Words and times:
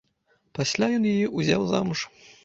Пасля 0.59 0.87
ён 0.97 1.05
яе 1.11 1.27
ўзяў 1.41 1.67
замуж. 1.73 2.01